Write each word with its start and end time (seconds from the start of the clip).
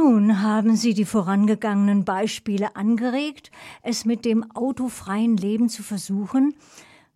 Nun 0.00 0.42
haben 0.42 0.76
Sie 0.76 0.94
die 0.94 1.04
vorangegangenen 1.04 2.04
Beispiele 2.04 2.76
angeregt, 2.76 3.50
es 3.82 4.04
mit 4.04 4.24
dem 4.24 4.48
autofreien 4.52 5.36
Leben 5.36 5.68
zu 5.68 5.82
versuchen. 5.82 6.54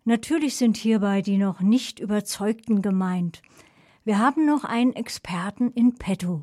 Natürlich 0.03 0.57
sind 0.57 0.75
hierbei 0.75 1.21
die 1.21 1.37
noch 1.37 1.61
nicht 1.61 2.01
Überzeugten 2.01 2.81
gemeint. 2.81 3.41
Wir 4.03 4.19
haben 4.19 4.45
noch 4.45 4.65
einen 4.65 4.91
Experten 4.91 5.71
in 5.71 5.95
petto. 5.95 6.41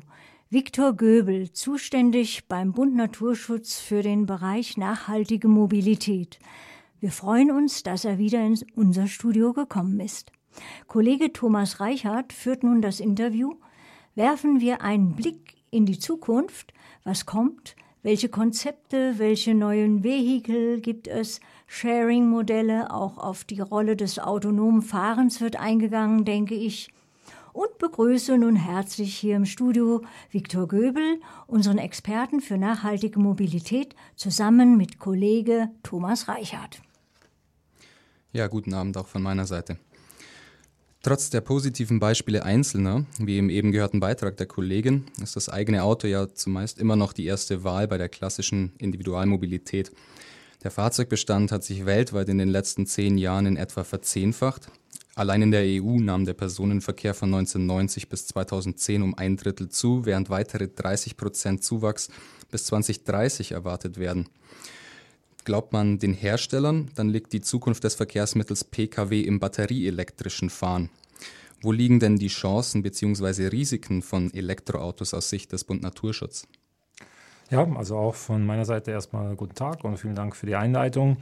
Viktor 0.49 0.93
Göbel, 0.93 1.51
zuständig 1.51 2.47
beim 2.47 2.71
Bund 2.71 2.95
Naturschutz 2.95 3.79
für 3.79 4.01
den 4.01 4.25
Bereich 4.25 4.77
nachhaltige 4.77 5.47
Mobilität. 5.47 6.39
Wir 6.99 7.11
freuen 7.11 7.51
uns, 7.51 7.83
dass 7.83 8.03
er 8.03 8.17
wieder 8.17 8.43
in 8.43 8.59
unser 8.73 9.05
Studio 9.05 9.53
gekommen 9.53 9.99
ist. 9.99 10.31
Kollege 10.87 11.33
Thomas 11.33 11.79
Reichert 11.79 12.33
führt 12.33 12.63
nun 12.63 12.81
das 12.81 12.99
Interview. 12.99 13.57
Werfen 14.15 14.59
wir 14.59 14.81
einen 14.81 15.15
Blick 15.15 15.60
in 15.71 15.85
die 15.85 15.97
Zukunft. 15.97 16.73
Was 17.03 17.25
kommt? 17.25 17.75
Welche 18.03 18.29
Konzepte, 18.29 19.17
welche 19.17 19.55
neuen 19.55 20.03
Vehikel 20.03 20.81
gibt 20.81 21.07
es? 21.07 21.39
Sharing-Modelle, 21.67 22.93
auch 22.93 23.17
auf 23.17 23.43
die 23.43 23.61
Rolle 23.61 23.95
des 23.95 24.19
autonomen 24.19 24.81
Fahrens 24.81 25.39
wird 25.39 25.55
eingegangen, 25.55 26.25
denke 26.25 26.55
ich. 26.55 26.91
Und 27.53 27.77
begrüße 27.79 28.37
nun 28.37 28.55
herzlich 28.55 29.15
hier 29.15 29.35
im 29.35 29.45
Studio 29.45 30.01
Viktor 30.29 30.67
Göbel, 30.67 31.19
unseren 31.47 31.77
Experten 31.77 32.41
für 32.41 32.57
nachhaltige 32.57 33.19
Mobilität, 33.19 33.95
zusammen 34.15 34.77
mit 34.77 34.99
Kollege 34.99 35.69
Thomas 35.83 36.27
Reichert. 36.27 36.81
Ja, 38.33 38.47
guten 38.47 38.73
Abend 38.73 38.97
auch 38.97 39.07
von 39.07 39.21
meiner 39.21 39.45
Seite. 39.45 39.77
Trotz 41.03 41.31
der 41.31 41.41
positiven 41.41 41.99
Beispiele 41.99 42.43
Einzelner, 42.43 43.05
wie 43.17 43.39
im 43.39 43.49
eben 43.49 43.71
gehörten 43.71 43.99
Beitrag 43.99 44.37
der 44.37 44.45
Kollegin, 44.45 45.05
ist 45.19 45.35
das 45.35 45.49
eigene 45.49 45.81
Auto 45.81 46.05
ja 46.05 46.31
zumeist 46.31 46.77
immer 46.77 46.95
noch 46.95 47.11
die 47.11 47.25
erste 47.25 47.63
Wahl 47.63 47.87
bei 47.87 47.97
der 47.97 48.07
klassischen 48.07 48.73
Individualmobilität. 48.77 49.91
Der 50.63 50.69
Fahrzeugbestand 50.69 51.51
hat 51.51 51.63
sich 51.63 51.87
weltweit 51.87 52.29
in 52.29 52.37
den 52.37 52.49
letzten 52.49 52.85
zehn 52.85 53.17
Jahren 53.17 53.47
in 53.47 53.57
etwa 53.57 53.83
verzehnfacht. 53.83 54.67
Allein 55.15 55.41
in 55.41 55.49
der 55.49 55.63
EU 55.65 55.99
nahm 55.99 56.25
der 56.25 56.35
Personenverkehr 56.35 57.15
von 57.15 57.33
1990 57.33 58.07
bis 58.07 58.27
2010 58.27 59.01
um 59.01 59.17
ein 59.17 59.37
Drittel 59.37 59.69
zu, 59.69 60.05
während 60.05 60.29
weitere 60.29 60.67
30 60.67 61.17
Prozent 61.17 61.63
Zuwachs 61.63 62.09
bis 62.51 62.65
2030 62.65 63.53
erwartet 63.53 63.97
werden. 63.97 64.29
Glaubt 65.43 65.73
man 65.73 65.97
den 65.97 66.13
Herstellern, 66.13 66.91
dann 66.95 67.09
liegt 67.09 67.33
die 67.33 67.41
Zukunft 67.41 67.83
des 67.83 67.95
Verkehrsmittels 67.95 68.63
Pkw 68.63 69.21
im 69.21 69.39
batterieelektrischen 69.39 70.49
Fahren. 70.49 70.89
Wo 71.61 71.71
liegen 71.71 71.99
denn 71.99 72.17
die 72.17 72.27
Chancen 72.27 72.83
bzw. 72.83 73.47
Risiken 73.47 74.01
von 74.01 74.33
Elektroautos 74.33 75.13
aus 75.13 75.29
Sicht 75.29 75.51
des 75.51 75.63
Bund 75.63 75.81
Naturschutz? 75.81 76.47
Ja, 77.49 77.67
also 77.75 77.97
auch 77.97 78.15
von 78.15 78.45
meiner 78.45 78.65
Seite 78.65 78.91
erstmal 78.91 79.35
guten 79.35 79.55
Tag 79.55 79.83
und 79.83 79.97
vielen 79.97 80.15
Dank 80.15 80.35
für 80.35 80.45
die 80.45 80.55
Einleitung. 80.55 81.17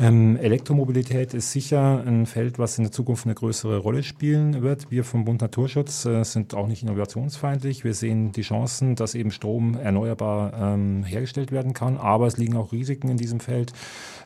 Ähm, 0.00 0.36
Elektromobilität 0.36 1.34
ist 1.34 1.50
sicher 1.50 2.04
ein 2.06 2.26
Feld, 2.26 2.60
was 2.60 2.78
in 2.78 2.84
der 2.84 2.92
Zukunft 2.92 3.26
eine 3.26 3.34
größere 3.34 3.78
Rolle 3.78 4.04
spielen 4.04 4.62
wird. 4.62 4.92
Wir 4.92 5.02
vom 5.02 5.24
Bund 5.24 5.40
Naturschutz 5.40 6.04
äh, 6.04 6.22
sind 6.22 6.54
auch 6.54 6.68
nicht 6.68 6.84
innovationsfeindlich. 6.84 7.82
Wir 7.82 7.94
sehen 7.94 8.30
die 8.30 8.42
Chancen, 8.42 8.94
dass 8.94 9.16
eben 9.16 9.32
Strom 9.32 9.74
erneuerbar 9.74 10.52
ähm, 10.54 11.02
hergestellt 11.02 11.50
werden 11.50 11.72
kann, 11.72 11.96
aber 11.96 12.28
es 12.28 12.36
liegen 12.36 12.56
auch 12.56 12.70
Risiken 12.70 13.08
in 13.08 13.16
diesem 13.16 13.40
Feld. 13.40 13.72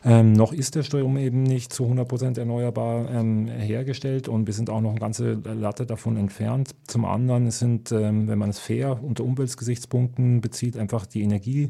Ähm, 0.05 0.33
noch 0.33 0.53
ist 0.53 0.75
der 0.75 0.83
Strom 0.83 1.17
eben 1.17 1.41
nicht 1.41 1.73
zu 1.73 1.85
100 1.85 2.07
Prozent 2.07 2.37
erneuerbar 2.37 3.09
ähm, 3.09 3.47
hergestellt 3.47 4.27
und 4.27 4.45
wir 4.45 4.53
sind 4.53 4.69
auch 4.69 4.81
noch 4.81 4.91
eine 4.91 4.99
ganze 4.99 5.33
Latte 5.43 5.87
davon 5.87 6.17
entfernt. 6.17 6.75
Zum 6.85 7.03
anderen 7.03 7.49
sind, 7.49 7.91
ähm, 7.91 8.27
wenn 8.27 8.37
man 8.37 8.51
es 8.51 8.59
fair 8.59 9.01
unter 9.01 9.23
Umweltgesichtspunkten 9.23 10.39
bezieht, 10.39 10.77
einfach 10.77 11.07
die 11.07 11.23
Energie, 11.23 11.69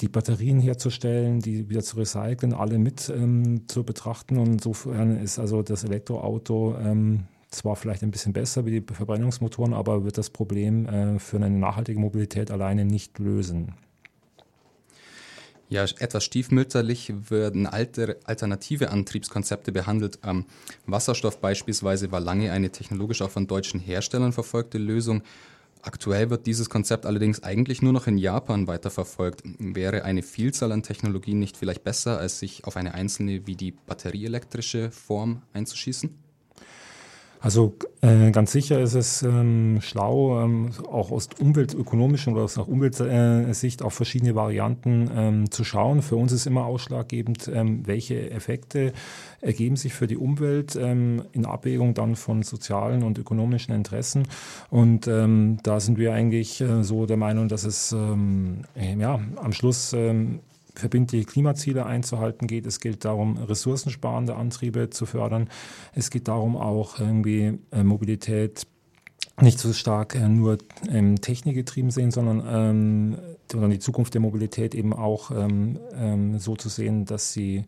die 0.00 0.08
Batterien 0.08 0.58
herzustellen, 0.58 1.40
die 1.40 1.68
wieder 1.68 1.82
zu 1.82 1.96
recyceln, 1.96 2.54
alle 2.54 2.78
mit 2.78 3.12
ähm, 3.14 3.41
zu 3.68 3.84
betrachten. 3.84 4.38
Und 4.38 4.54
insofern 4.54 5.16
ist 5.16 5.38
also 5.38 5.62
das 5.62 5.84
Elektroauto 5.84 6.76
ähm, 6.78 7.24
zwar 7.50 7.76
vielleicht 7.76 8.02
ein 8.02 8.10
bisschen 8.10 8.32
besser 8.32 8.64
wie 8.66 8.80
die 8.80 8.94
Verbrennungsmotoren, 8.94 9.74
aber 9.74 10.04
wird 10.04 10.18
das 10.18 10.30
Problem 10.30 10.86
äh, 10.86 11.18
für 11.18 11.36
eine 11.36 11.50
nachhaltige 11.50 11.98
Mobilität 11.98 12.50
alleine 12.50 12.84
nicht 12.84 13.18
lösen. 13.18 13.74
Ja, 15.68 15.84
etwas 15.84 16.24
stiefmütterlich 16.24 17.14
werden 17.30 17.66
alte, 17.66 18.18
alternative 18.24 18.90
Antriebskonzepte 18.90 19.72
behandelt. 19.72 20.18
Ähm, 20.22 20.44
Wasserstoff 20.84 21.40
beispielsweise 21.40 22.12
war 22.12 22.20
lange 22.20 22.52
eine 22.52 22.68
technologisch 22.68 23.22
auch 23.22 23.30
von 23.30 23.46
deutschen 23.46 23.80
Herstellern 23.80 24.34
verfolgte 24.34 24.76
Lösung. 24.76 25.22
Aktuell 25.84 26.30
wird 26.30 26.46
dieses 26.46 26.70
Konzept 26.70 27.06
allerdings 27.06 27.42
eigentlich 27.42 27.82
nur 27.82 27.92
noch 27.92 28.06
in 28.06 28.16
Japan 28.16 28.68
weiterverfolgt. 28.68 29.42
Wäre 29.58 30.04
eine 30.04 30.22
Vielzahl 30.22 30.70
an 30.70 30.84
Technologien 30.84 31.40
nicht 31.40 31.56
vielleicht 31.56 31.82
besser, 31.82 32.18
als 32.18 32.38
sich 32.38 32.64
auf 32.64 32.76
eine 32.76 32.94
einzelne 32.94 33.48
wie 33.48 33.56
die 33.56 33.72
batterieelektrische 33.72 34.92
Form 34.92 35.42
einzuschießen? 35.52 36.21
Also 37.42 37.74
äh, 38.02 38.30
ganz 38.30 38.52
sicher 38.52 38.80
ist 38.80 38.94
es 38.94 39.22
ähm, 39.22 39.80
schlau, 39.80 40.44
ähm, 40.44 40.70
auch 40.88 41.10
aus 41.10 41.28
umweltökonomischer 41.40 42.30
oder 42.30 42.42
aus 42.42 42.56
Umweltsicht 42.56 43.82
auf 43.82 43.94
verschiedene 43.94 44.36
Varianten 44.36 45.10
ähm, 45.12 45.50
zu 45.50 45.64
schauen. 45.64 46.02
Für 46.02 46.14
uns 46.14 46.30
ist 46.30 46.46
immer 46.46 46.66
ausschlaggebend, 46.66 47.50
ähm, 47.52 47.84
welche 47.84 48.30
Effekte 48.30 48.92
ergeben 49.40 49.74
sich 49.74 49.92
für 49.92 50.06
die 50.06 50.16
Umwelt 50.16 50.76
ähm, 50.76 51.24
in 51.32 51.44
Abwägung 51.44 51.94
dann 51.94 52.14
von 52.14 52.44
sozialen 52.44 53.02
und 53.02 53.18
ökonomischen 53.18 53.74
Interessen. 53.74 54.28
Und 54.70 55.08
ähm, 55.08 55.58
da 55.64 55.80
sind 55.80 55.98
wir 55.98 56.12
eigentlich 56.12 56.60
äh, 56.60 56.84
so 56.84 57.06
der 57.06 57.16
Meinung, 57.16 57.48
dass 57.48 57.64
es 57.64 57.92
ja, 57.92 59.20
am 59.36 59.52
Schluss 59.52 59.94
verbindliche 60.74 61.24
Klimaziele 61.24 61.86
einzuhalten 61.86 62.46
geht. 62.46 62.66
Es 62.66 62.80
geht 62.80 63.04
darum, 63.04 63.36
ressourcensparende 63.36 64.34
Antriebe 64.34 64.90
zu 64.90 65.06
fördern. 65.06 65.48
Es 65.94 66.10
geht 66.10 66.28
darum, 66.28 66.56
auch 66.56 66.98
irgendwie 66.98 67.58
äh, 67.70 67.82
Mobilität 67.82 68.66
nicht 69.40 69.58
so 69.58 69.72
stark 69.72 70.14
äh, 70.14 70.28
nur 70.28 70.58
ähm, 70.90 71.20
technikgetrieben 71.20 71.90
sehen, 71.90 72.10
sondern, 72.10 72.42
ähm, 72.46 73.18
sondern 73.50 73.70
die 73.70 73.78
Zukunft 73.78 74.14
der 74.14 74.20
Mobilität 74.20 74.74
eben 74.74 74.92
auch 74.92 75.30
ähm, 75.30 75.78
ähm 75.94 76.38
so 76.38 76.56
zu 76.56 76.68
sehen, 76.68 77.04
dass 77.04 77.32
sie 77.32 77.64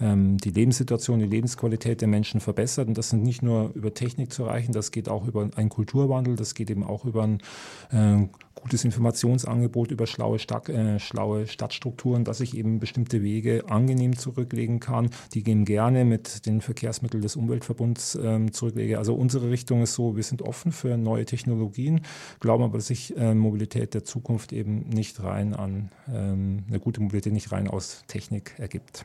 ähm, 0.00 0.38
die 0.38 0.50
Lebenssituation, 0.50 1.20
die 1.20 1.26
Lebensqualität 1.26 2.00
der 2.00 2.08
Menschen 2.08 2.40
verbessert. 2.40 2.88
Und 2.88 2.98
das 2.98 3.10
sind 3.10 3.22
nicht 3.22 3.42
nur 3.42 3.70
über 3.74 3.94
Technik 3.94 4.32
zu 4.32 4.44
erreichen, 4.44 4.72
das 4.72 4.90
geht 4.90 5.08
auch 5.08 5.26
über 5.26 5.48
einen 5.54 5.68
Kulturwandel, 5.68 6.36
das 6.36 6.54
geht 6.54 6.70
eben 6.70 6.84
auch 6.84 7.04
über 7.04 7.22
ein 7.22 7.40
äh, 7.90 8.26
gutes 8.62 8.84
Informationsangebot, 8.84 9.90
über 9.90 10.06
schlaue, 10.06 10.38
Stadt, 10.38 10.68
äh, 10.68 10.98
schlaue 10.98 11.46
Stadtstrukturen, 11.46 12.24
dass 12.24 12.40
ich 12.40 12.56
eben 12.56 12.78
bestimmte 12.78 13.22
Wege 13.22 13.64
angenehm 13.68 14.16
zurücklegen 14.16 14.80
kann, 14.80 15.10
die 15.34 15.42
gehen 15.42 15.64
gerne 15.64 16.04
mit 16.04 16.46
den 16.46 16.60
Verkehrsmitteln 16.60 17.22
des 17.22 17.36
Umweltverbunds 17.36 18.14
äh, 18.14 18.46
zurücklege. 18.50 18.98
Also 18.98 19.14
unsere 19.14 19.50
Richtung 19.50 19.82
ist 19.82 19.94
so, 19.94 20.16
wir 20.16 20.22
sind 20.22 20.42
offen 20.42 20.72
für 20.72 20.96
neue 20.96 21.24
Technologien, 21.24 22.02
glauben 22.40 22.64
aber, 22.64 22.78
dass 22.78 22.86
sich 22.86 23.16
äh, 23.16 23.34
Mobilität 23.34 23.94
der 23.94 24.04
Zukunft 24.04 24.52
eben 24.52 24.88
nicht 24.88 25.22
rein 25.22 25.54
an, 25.54 25.90
ähm, 26.08 26.64
eine 26.68 26.78
gute 26.78 27.00
Mobilität 27.00 27.32
nicht 27.32 27.52
rein 27.52 27.68
aus 27.68 28.04
Technik 28.06 28.54
ergibt. 28.58 29.04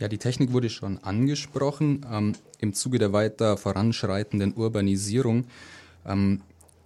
Ja, 0.00 0.08
die 0.08 0.18
Technik 0.18 0.52
wurde 0.52 0.70
schon 0.70 0.98
angesprochen. 0.98 2.04
Ähm, 2.10 2.32
Im 2.58 2.74
Zuge 2.74 2.98
der 2.98 3.12
weiter 3.12 3.56
voranschreitenden 3.56 4.54
Urbanisierung 4.54 5.44
ähm, 6.04 6.40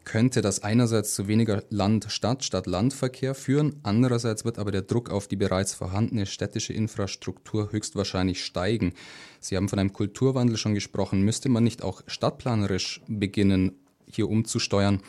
könnte 0.09 0.41
das 0.41 0.63
einerseits 0.63 1.15
zu 1.15 1.29
weniger 1.29 1.63
Land-Stadt, 1.69 2.43
Stadt-Land-Verkehr 2.43 3.35
führen, 3.35 3.77
andererseits 3.83 4.43
wird 4.43 4.59
aber 4.59 4.71
der 4.71 4.81
Druck 4.81 5.11
auf 5.11 5.29
die 5.29 5.37
bereits 5.37 5.75
vorhandene 5.75 6.25
städtische 6.25 6.73
Infrastruktur 6.73 7.73
höchstwahrscheinlich 7.73 8.43
steigen. 8.43 8.95
Sie 9.39 9.55
haben 9.55 9.69
von 9.69 9.79
einem 9.79 9.93
Kulturwandel 9.93 10.57
schon 10.57 10.73
gesprochen. 10.73 11.21
Müsste 11.21 11.51
man 11.51 11.63
nicht 11.63 11.83
auch 11.83 12.03
stadtplanerisch 12.07 13.03
beginnen, 13.07 13.73
hier 14.11 14.31
umzusteuern, 14.31 15.03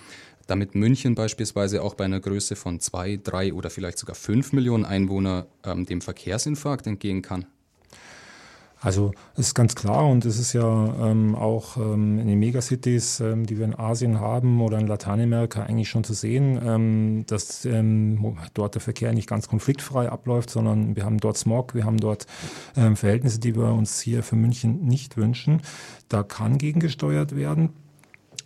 damit 0.48 0.76
München 0.76 1.16
beispielsweise 1.16 1.82
auch 1.82 1.94
bei 1.94 2.04
einer 2.04 2.20
Größe 2.20 2.58
von 2.58 2.82
zwei, 2.82 3.16
drei 3.16 3.54
oder 3.54 3.70
vielleicht 3.70 4.00
sogar 4.00 4.16
fünf 4.16 4.52
Millionen 4.52 4.84
Einwohner 4.84 5.48
ähm, 5.64 5.86
dem 5.86 6.02
Verkehrsinfarkt 6.02 6.88
entgehen 6.88 7.22
kann? 7.22 7.46
Also 8.82 9.12
es 9.34 9.48
ist 9.48 9.56
ganz 9.56 9.76
klar 9.76 10.08
und 10.08 10.24
es 10.26 10.40
ist 10.40 10.54
ja 10.54 10.64
ähm, 10.64 11.36
auch 11.36 11.76
ähm, 11.76 12.18
in 12.18 12.28
den 12.28 12.40
Megacities, 12.40 13.20
ähm, 13.20 13.46
die 13.46 13.58
wir 13.58 13.66
in 13.66 13.78
Asien 13.78 14.22
haben 14.22 14.62
oder 14.62 14.80
in 14.80 14.88
Lateinamerika 14.88 15.64
eigentlich 15.64 15.90
schon 15.90 16.06
zu 16.06 16.14
sehen, 16.14 16.60
ähm, 16.66 17.26
dass 17.28 17.66
ähm, 17.66 18.38
dort 18.54 18.76
der 18.76 18.82
Verkehr 18.82 19.12
nicht 19.12 19.28
ganz 19.28 19.50
konfliktfrei 19.50 20.10
abläuft, 20.10 20.50
sondern 20.50 20.96
wir 20.96 21.04
haben 21.04 21.18
dort 21.18 21.38
Smog, 21.38 21.76
wir 21.76 21.84
haben 21.84 21.98
dort 21.98 22.26
ähm, 22.78 22.96
Verhältnisse, 22.96 23.40
die 23.40 23.56
wir 23.56 23.74
uns 23.74 24.00
hier 24.00 24.24
für 24.24 24.38
München 24.38 24.86
nicht 24.86 25.18
wünschen. 25.18 25.62
Da 26.08 26.24
kann 26.24 26.58
gegengesteuert 26.58 27.36
werden. 27.36 27.74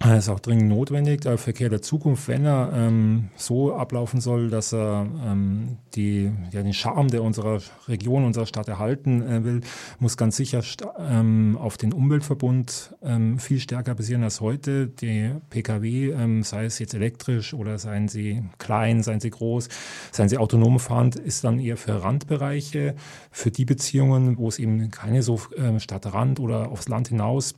Das 0.04 0.26
ist 0.26 0.30
auch 0.30 0.42
dringend 0.42 0.68
notwendig. 0.68 1.22
Der 1.22 1.38
Verkehr 1.38 1.70
der 1.70 1.82
Zukunft, 1.82 2.28
wenn 2.28 2.46
er 2.46 2.74
ähm, 2.76 3.30
so 3.38 3.74
ablaufen 3.74 4.20
soll, 4.20 4.50
dass 4.50 4.74
er 4.74 5.08
ähm, 5.26 5.78
die, 5.96 6.30
ja, 6.52 6.62
den 6.62 6.74
Charme 6.74 7.08
der 7.08 7.24
unserer 7.24 7.62
Region, 7.88 8.26
unserer 8.26 8.46
Stadt 8.46 8.68
erhalten 8.68 9.22
äh, 9.22 9.46
will, 9.46 9.62
muss 10.00 10.18
ganz 10.18 10.36
sicher 10.36 10.62
ähm, 11.00 11.58
auf 11.58 11.78
den 11.78 11.94
Umweltverbund 11.94 12.94
ähm, 13.02 13.40
viel 13.40 13.62
stärker 13.62 13.96
basieren 13.96 14.24
als 14.24 14.42
heute. 14.42 14.88
Die 14.88 15.32
Pkw, 15.50 16.12
ähm, 16.12 16.44
sei 16.44 16.66
es 16.66 16.80
jetzt 16.80 16.94
elektrisch 16.94 17.54
oder 17.54 17.78
seien 17.78 18.10
sie 18.10 18.44
klein, 18.58 19.04
seien 19.04 19.22
sie 19.22 19.30
groß, 19.30 19.70
seien 20.12 20.28
sie 20.28 20.38
autonom 20.38 20.80
fahrend, 20.80 21.16
ist 21.16 21.46
dann 21.46 21.60
eher 21.60 21.78
für 21.78 22.04
Randbereiche, 22.04 22.96
für 23.32 23.52
die 23.52 23.64
Beziehungen, 23.64 24.38
wo 24.38 24.50
es 24.50 24.60
eben 24.60 24.92
keine 24.92 25.24
so 25.24 25.40
äh, 25.56 25.80
Stadtrand 25.80 26.42
oder 26.42 26.72
aufs 26.72 26.90
Land 26.90 27.08
hinaus 27.08 27.56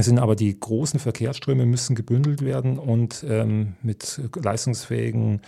sind 0.00 0.18
aber 0.18 0.36
die 0.36 0.58
großen 0.58 1.00
Verkehrsströme 1.00 1.66
müssen 1.66 1.96
gebündelt 1.96 2.44
werden 2.44 2.78
und 2.78 3.24
ähm, 3.28 3.74
mit 3.82 4.20
leistungsfähigen 4.34 5.40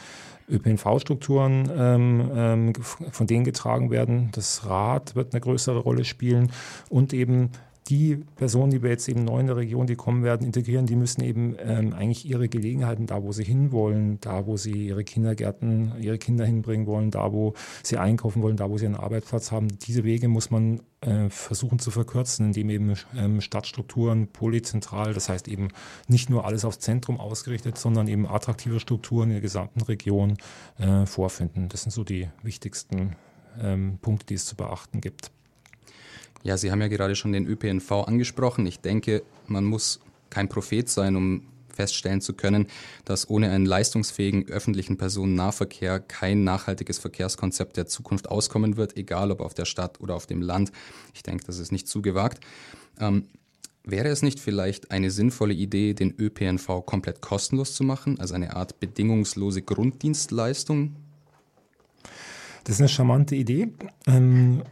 ÖPNV-Strukturen 0.48 1.70
ähm, 1.76 2.30
ähm, 2.34 2.72
von 2.74 3.26
denen 3.26 3.44
getragen 3.44 3.90
werden. 3.90 4.30
Das 4.32 4.66
Rad 4.66 5.14
wird 5.14 5.32
eine 5.32 5.40
größere 5.40 5.78
Rolle 5.78 6.04
spielen 6.04 6.50
und 6.88 7.12
eben 7.12 7.50
die 7.88 8.24
Personen, 8.36 8.70
die 8.70 8.82
wir 8.82 8.90
jetzt 8.90 9.08
eben 9.08 9.24
neu 9.24 9.40
in 9.40 9.46
der 9.46 9.56
Region, 9.56 9.86
die 9.86 9.96
kommen 9.96 10.22
werden, 10.22 10.46
integrieren, 10.46 10.86
die 10.86 10.96
müssen 10.96 11.22
eben 11.22 11.56
ähm, 11.58 11.92
eigentlich 11.92 12.28
ihre 12.28 12.48
Gelegenheiten, 12.48 13.06
da 13.06 13.22
wo 13.22 13.32
sie 13.32 13.44
hinwollen, 13.44 14.18
da 14.20 14.46
wo 14.46 14.56
sie 14.56 14.88
ihre 14.88 15.02
Kindergärten, 15.02 15.92
ihre 16.00 16.18
Kinder 16.18 16.44
hinbringen 16.44 16.86
wollen, 16.86 17.10
da 17.10 17.32
wo 17.32 17.54
sie 17.82 17.96
einkaufen 17.96 18.42
wollen, 18.42 18.56
da 18.56 18.70
wo 18.70 18.78
sie 18.78 18.86
einen 18.86 18.96
Arbeitsplatz 18.96 19.50
haben, 19.50 19.68
diese 19.78 20.04
Wege 20.04 20.28
muss 20.28 20.50
man 20.50 20.80
äh, 21.00 21.30
versuchen 21.30 21.78
zu 21.78 21.90
verkürzen, 21.90 22.46
indem 22.46 22.70
eben 22.70 22.94
ähm, 23.16 23.40
Stadtstrukturen 23.40 24.28
polyzentral, 24.28 25.14
das 25.14 25.28
heißt 25.28 25.48
eben 25.48 25.68
nicht 26.06 26.30
nur 26.30 26.44
alles 26.44 26.64
aufs 26.64 26.78
Zentrum 26.78 27.18
ausgerichtet, 27.18 27.78
sondern 27.78 28.06
eben 28.06 28.26
attraktive 28.26 28.78
Strukturen 28.78 29.28
in 29.28 29.34
der 29.34 29.40
gesamten 29.40 29.80
Region 29.80 30.36
äh, 30.78 31.06
vorfinden. 31.06 31.68
Das 31.68 31.82
sind 31.82 31.92
so 31.92 32.04
die 32.04 32.28
wichtigsten 32.42 33.16
ähm, 33.60 33.98
Punkte, 34.00 34.26
die 34.26 34.34
es 34.34 34.46
zu 34.46 34.54
beachten 34.54 35.00
gibt. 35.00 35.32
Ja, 36.42 36.56
Sie 36.56 36.70
haben 36.70 36.80
ja 36.80 36.88
gerade 36.88 37.16
schon 37.16 37.32
den 37.32 37.46
ÖPNV 37.46 37.92
angesprochen. 38.06 38.66
Ich 38.66 38.80
denke, 38.80 39.22
man 39.46 39.64
muss 39.64 40.00
kein 40.30 40.48
Prophet 40.48 40.88
sein, 40.88 41.16
um 41.16 41.42
feststellen 41.80 42.20
zu 42.20 42.34
können, 42.34 42.66
dass 43.04 43.28
ohne 43.30 43.50
einen 43.50 43.64
leistungsfähigen 43.64 44.48
öffentlichen 44.48 44.96
Personennahverkehr 44.96 46.00
kein 46.00 46.44
nachhaltiges 46.44 46.98
Verkehrskonzept 46.98 47.76
der 47.76 47.86
Zukunft 47.86 48.28
auskommen 48.28 48.76
wird, 48.76 48.96
egal 48.96 49.30
ob 49.30 49.40
auf 49.40 49.54
der 49.54 49.64
Stadt 49.64 50.00
oder 50.00 50.14
auf 50.14 50.26
dem 50.26 50.42
Land. 50.42 50.72
Ich 51.14 51.22
denke, 51.22 51.44
das 51.46 51.58
ist 51.58 51.72
nicht 51.72 51.88
zu 51.88 52.02
gewagt. 52.02 52.44
Ähm, 52.98 53.28
wäre 53.84 54.08
es 54.08 54.22
nicht 54.22 54.40
vielleicht 54.40 54.90
eine 54.90 55.10
sinnvolle 55.10 55.54
Idee, 55.54 55.94
den 55.94 56.14
ÖPNV 56.18 56.84
komplett 56.84 57.20
kostenlos 57.20 57.74
zu 57.74 57.84
machen, 57.84 58.20
also 58.20 58.34
eine 58.34 58.56
Art 58.56 58.78
bedingungslose 58.80 59.62
Grunddienstleistung? 59.62 60.96
Das 62.64 62.74
ist 62.74 62.80
eine 62.80 62.88
charmante 62.88 63.36
Idee. 63.36 63.72
Ähm, 64.06 64.62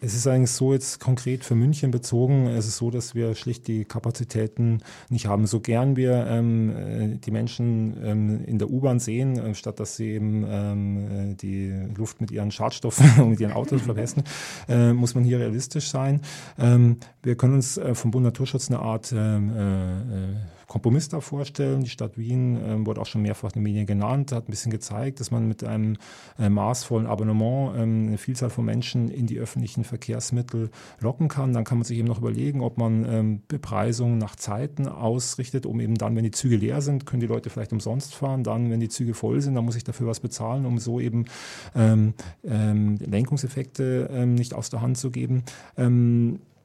es 0.00 0.14
ist 0.14 0.26
eigentlich 0.26 0.50
so 0.50 0.72
jetzt 0.72 1.00
konkret 1.00 1.44
für 1.44 1.54
München 1.54 1.90
bezogen. 1.90 2.46
Es 2.46 2.66
ist 2.66 2.76
so, 2.76 2.90
dass 2.90 3.14
wir 3.14 3.34
schlicht 3.34 3.66
die 3.66 3.84
Kapazitäten 3.84 4.82
nicht 5.08 5.26
haben. 5.26 5.46
So 5.46 5.60
gern 5.60 5.96
wir 5.96 6.26
ähm, 6.28 6.76
äh, 6.76 7.16
die 7.16 7.30
Menschen 7.30 7.96
ähm, 8.04 8.44
in 8.44 8.58
der 8.58 8.70
U-Bahn 8.70 9.00
sehen, 9.00 9.38
äh, 9.38 9.54
statt 9.54 9.80
dass 9.80 9.96
sie 9.96 10.10
eben 10.10 10.44
ähm, 10.48 11.32
äh, 11.32 11.34
die 11.34 11.72
Luft 11.96 12.20
mit 12.20 12.30
ihren 12.30 12.50
Schadstoffen 12.50 13.10
und 13.22 13.30
mit 13.30 13.40
ihren 13.40 13.52
Autos 13.52 13.82
verpesten, 13.82 14.24
äh, 14.68 14.92
muss 14.92 15.14
man 15.14 15.24
hier 15.24 15.38
realistisch 15.38 15.88
sein. 15.88 16.20
Ähm, 16.58 16.98
wir 17.22 17.36
können 17.36 17.54
uns 17.54 17.78
äh, 17.78 17.94
vom 17.94 18.10
Bund 18.10 18.24
Naturschutz 18.24 18.68
eine 18.68 18.80
Art 18.80 19.12
ähm, 19.16 19.50
äh, 19.50 20.55
Kompromiss 20.66 21.08
da 21.08 21.20
vorstellen. 21.20 21.84
Die 21.84 21.90
Stadt 21.90 22.18
Wien 22.18 22.56
äh, 22.56 22.86
wurde 22.86 23.00
auch 23.00 23.06
schon 23.06 23.22
mehrfach 23.22 23.50
in 23.50 23.60
den 23.60 23.62
Medien 23.62 23.86
genannt, 23.86 24.32
hat 24.32 24.48
ein 24.48 24.50
bisschen 24.50 24.72
gezeigt, 24.72 25.20
dass 25.20 25.30
man 25.30 25.46
mit 25.46 25.62
einem 25.62 25.96
äh, 26.38 26.48
maßvollen 26.48 27.06
Abonnement 27.06 27.76
ähm, 27.76 28.08
eine 28.08 28.18
Vielzahl 28.18 28.50
von 28.50 28.64
Menschen 28.64 29.08
in 29.08 29.26
die 29.26 29.38
öffentlichen 29.38 29.84
Verkehrsmittel 29.84 30.70
locken 31.00 31.28
kann. 31.28 31.52
Dann 31.52 31.64
kann 31.64 31.78
man 31.78 31.84
sich 31.84 31.98
eben 31.98 32.08
noch 32.08 32.18
überlegen, 32.18 32.62
ob 32.62 32.78
man 32.78 33.04
ähm, 33.08 33.42
Bepreisungen 33.46 34.18
nach 34.18 34.34
Zeiten 34.36 34.88
ausrichtet, 34.88 35.66
um 35.66 35.80
eben 35.80 35.94
dann, 35.94 36.16
wenn 36.16 36.24
die 36.24 36.32
Züge 36.32 36.56
leer 36.56 36.80
sind, 36.80 37.06
können 37.06 37.20
die 37.20 37.26
Leute 37.26 37.48
vielleicht 37.48 37.72
umsonst 37.72 38.14
fahren. 38.14 38.42
Dann, 38.42 38.70
wenn 38.70 38.80
die 38.80 38.88
Züge 38.88 39.14
voll 39.14 39.40
sind, 39.40 39.54
dann 39.54 39.64
muss 39.64 39.76
ich 39.76 39.84
dafür 39.84 40.08
was 40.08 40.20
bezahlen, 40.20 40.66
um 40.66 40.78
so 40.78 40.98
eben 40.98 41.26
ähm, 41.74 42.14
ähm 42.44 42.96
Lenkungseffekte 42.96 44.10
ähm, 44.12 44.34
nicht 44.34 44.54
aus 44.54 44.70
der 44.70 44.80
Hand 44.80 44.98
zu 44.98 45.10
geben. 45.10 45.44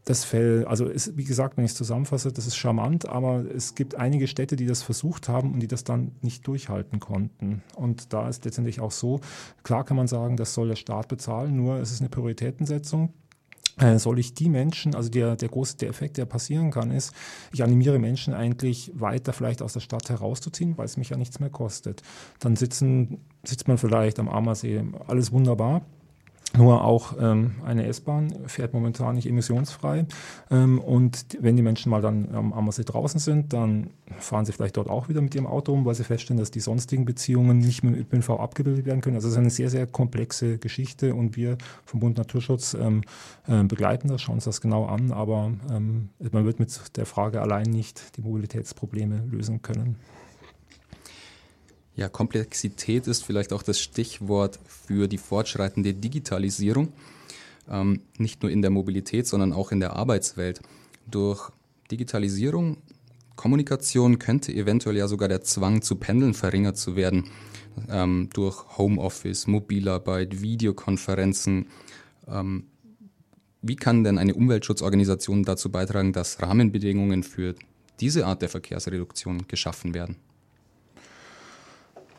Das 0.06 0.24
fällt, 0.24 0.66
also 0.66 0.88
ist, 0.88 1.16
wie 1.16 1.24
gesagt, 1.24 1.58
wenn 1.58 1.66
ich 1.66 1.72
es 1.72 1.78
zusammenfasse, 1.78 2.32
das 2.32 2.48
ist 2.48 2.56
charmant, 2.56 3.08
aber 3.08 3.46
es 3.54 3.76
gibt 3.76 3.96
einige 3.96 4.28
Städte, 4.28 4.56
die 4.56 4.66
das 4.66 4.82
versucht 4.82 5.30
haben 5.30 5.54
und 5.54 5.60
die 5.60 5.68
das 5.68 5.84
dann 5.84 6.14
nicht 6.22 6.48
durchhalten 6.48 7.00
konnten. 7.00 7.62
Und 7.76 8.12
da 8.12 8.28
ist 8.28 8.44
letztendlich 8.46 8.80
auch 8.80 8.92
so, 8.92 9.20
klar 9.64 9.84
kann 9.84 9.98
man 9.98 10.08
sagen, 10.08 10.38
das 10.38 10.54
soll 10.54 10.70
der 10.70 10.76
Staat 10.76 11.08
bezahlen, 11.08 11.56
nur 11.56 11.76
es 11.76 11.92
ist 11.92 12.02
eine 12.02 12.10
Prioritätensetzung 12.10 13.14
äh, 13.82 14.00
soll 14.00 14.20
ich 14.20 14.34
die 14.34 14.50
Menschen, 14.50 14.96
also 14.96 15.10
der, 15.10 15.36
der 15.36 15.50
große 15.50 15.78
der 15.78 15.90
Effekt, 15.90 16.18
der 16.18 16.26
passieren 16.26 16.72
kann, 16.72 16.92
ist, 16.92 17.14
ich 17.54 17.64
animiere 17.64 18.00
Menschen 18.00 18.34
eigentlich 18.34 18.92
weiter 18.96 19.34
vielleicht 19.34 19.62
aus 19.62 19.74
der 19.74 19.80
Stadt 19.80 20.10
herauszuziehen, 20.10 20.78
weil 20.78 20.86
es 20.86 20.98
mich 20.98 21.10
ja 21.10 21.18
nichts 21.18 21.40
mehr 21.40 21.50
kostet. 21.50 22.02
Dann 22.40 22.56
sitzen, 22.56 23.20
sitzt 23.44 23.68
man 23.68 23.78
vielleicht 23.78 24.20
am 24.20 24.30
Ammersee, 24.30 24.84
alles 25.08 25.32
wunderbar. 25.32 25.86
Nur 26.58 26.84
auch 26.84 27.14
ähm, 27.20 27.56
eine 27.66 27.86
S-Bahn 27.86 28.34
fährt 28.48 28.74
momentan 28.74 29.16
nicht 29.16 29.28
emissionsfrei. 29.28 30.06
Ähm, 30.50 30.80
und 30.80 31.26
wenn 31.40 31.56
die 31.56 31.62
Menschen 31.62 31.90
mal 31.90 32.02
dann 32.02 32.36
am 32.36 32.52
Ammersee 32.52 32.84
draußen 32.84 33.20
sind, 33.22 33.54
dann 33.54 33.92
fahren 34.20 34.46
sie 34.46 34.52
vielleicht 34.52 34.76
dort 34.76 34.90
auch 34.90 35.08
wieder 35.08 35.22
mit 35.22 35.34
ihrem 35.34 35.48
Auto 35.48 35.72
um, 35.72 35.86
weil 35.86 35.96
sie 35.96 36.04
feststellen, 36.04 36.40
dass 36.40 36.52
die 36.52 36.60
sonstigen 36.60 37.06
Beziehungen 37.06 37.60
nicht 37.60 37.84
mit 37.84 37.96
dem 37.96 38.02
ÖPNV 38.02 38.32
abgebildet 38.32 38.86
werden 38.86 39.00
können. 39.00 39.16
Also 39.16 39.30
es 39.30 39.34
ist 39.34 39.40
eine 39.40 39.50
sehr, 39.50 39.70
sehr 39.70 39.88
komplexe 39.88 40.58
Geschichte 40.58 41.16
und 41.16 41.38
wir 41.38 41.58
vom 41.86 42.02
Bund 42.02 42.18
Naturschutz 42.18 42.74
ähm, 42.74 43.04
äh, 43.48 43.64
begleiten 43.64 44.10
das, 44.10 44.22
schauen 44.22 44.36
uns 44.36 44.44
das 44.44 44.60
genau 44.60 44.86
an, 44.86 45.12
aber 45.12 45.52
ähm, 45.72 46.10
man 46.32 46.46
wird 46.46 46.60
mit 46.60 46.98
der 46.98 47.06
Frage 47.06 47.42
allein 47.42 47.68
nicht 47.68 48.18
die 48.18 48.22
Mobilitätsprobleme 48.22 49.24
lösen 49.32 49.62
können. 49.62 49.96
Ja, 51.96 52.08
Komplexität 52.08 53.08
ist 53.08 53.24
vielleicht 53.24 53.52
auch 53.52 53.64
das 53.64 53.80
Stichwort 53.80 54.60
für 54.66 55.08
die 55.08 55.18
fortschreitende 55.18 55.94
Digitalisierung, 55.94 56.94
ähm, 57.70 58.02
nicht 58.18 58.42
nur 58.44 58.52
in 58.52 58.62
der 58.62 58.72
Mobilität, 58.72 59.28
sondern 59.28 59.52
auch 59.52 59.72
in 59.72 59.80
der 59.80 59.94
Arbeitswelt. 59.96 60.62
Durch 61.10 61.52
Digitalisierung, 61.92 62.78
Kommunikation 63.36 64.20
könnte 64.20 64.54
eventuell 64.54 64.96
ja 64.98 65.08
sogar 65.08 65.28
der 65.28 65.42
Zwang 65.42 65.82
zu 65.82 65.96
pendeln 65.96 66.34
verringert 66.34 66.78
zu 66.78 66.96
werden, 66.96 67.26
ähm, 67.90 68.30
durch 68.34 68.78
Homeoffice, 68.78 69.48
Mobilarbeit, 69.48 70.42
Videokonferenzen. 70.42 71.68
Ähm, 72.28 72.68
wie 73.62 73.76
kann 73.76 74.04
denn 74.04 74.18
eine 74.18 74.34
Umweltschutzorganisation 74.34 75.44
dazu 75.44 75.72
beitragen, 75.72 76.14
dass 76.14 76.42
Rahmenbedingungen 76.42 77.24
für 77.24 77.56
diese 78.00 78.26
Art 78.26 78.42
der 78.42 78.50
Verkehrsreduktion 78.50 79.48
geschaffen 79.48 79.94
werden? 79.94 80.16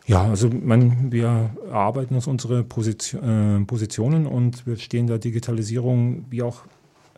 Ja, 0.07 0.25
also 0.25 0.49
man, 0.49 1.13
wir 1.13 1.51
erarbeiten 1.69 2.15
uns 2.15 2.27
unsere 2.27 2.65
Position, 2.65 3.63
äh, 3.63 3.65
Positionen 3.65 4.27
und 4.27 4.67
wir 4.67 4.77
stehen 4.77 5.07
der 5.07 5.19
Digitalisierung 5.19 6.25
wie 6.31 6.43
auch 6.43 6.63